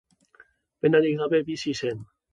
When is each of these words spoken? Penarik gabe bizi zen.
Penarik 0.85 1.19
gabe 1.21 1.43
bizi 1.51 1.77
zen. 1.83 2.05